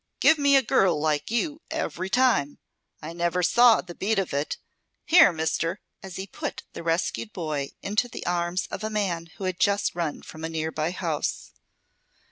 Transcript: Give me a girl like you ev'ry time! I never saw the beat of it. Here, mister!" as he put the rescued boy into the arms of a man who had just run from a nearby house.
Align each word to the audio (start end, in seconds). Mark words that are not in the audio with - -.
Give 0.19 0.39
me 0.39 0.55
a 0.55 0.63
girl 0.63 0.99
like 0.99 1.29
you 1.29 1.61
ev'ry 1.69 2.09
time! 2.09 2.57
I 3.03 3.13
never 3.13 3.43
saw 3.43 3.81
the 3.81 3.93
beat 3.93 4.17
of 4.17 4.33
it. 4.33 4.57
Here, 5.05 5.31
mister!" 5.31 5.79
as 6.01 6.15
he 6.15 6.25
put 6.25 6.63
the 6.73 6.81
rescued 6.81 7.31
boy 7.33 7.73
into 7.83 8.07
the 8.07 8.25
arms 8.25 8.65
of 8.71 8.83
a 8.83 8.89
man 8.89 9.27
who 9.37 9.43
had 9.43 9.59
just 9.59 9.93
run 9.93 10.23
from 10.23 10.43
a 10.43 10.49
nearby 10.49 10.89
house. 10.89 11.51